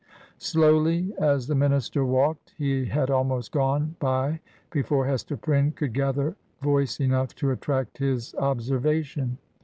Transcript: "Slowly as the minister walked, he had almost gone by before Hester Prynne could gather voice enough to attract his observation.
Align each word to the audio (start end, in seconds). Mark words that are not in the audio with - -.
"Slowly 0.39 1.13
as 1.19 1.45
the 1.45 1.53
minister 1.53 2.03
walked, 2.03 2.55
he 2.57 2.85
had 2.85 3.11
almost 3.11 3.51
gone 3.51 3.97
by 3.99 4.39
before 4.71 5.05
Hester 5.05 5.37
Prynne 5.37 5.73
could 5.73 5.93
gather 5.93 6.35
voice 6.59 6.99
enough 6.99 7.35
to 7.35 7.51
attract 7.51 7.99
his 7.99 8.33
observation. 8.33 9.37